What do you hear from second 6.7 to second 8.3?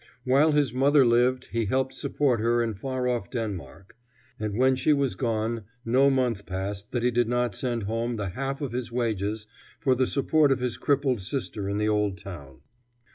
that he did not send home the